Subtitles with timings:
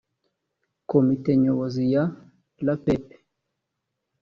[0.89, 2.03] komite nyobozi ya
[2.65, 3.05] rapep